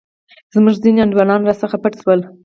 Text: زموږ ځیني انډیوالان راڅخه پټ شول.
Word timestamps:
زموږ 0.53 0.75
ځیني 0.83 0.99
انډیوالان 1.03 1.41
راڅخه 1.47 1.77
پټ 1.83 1.93
شول. 2.01 2.19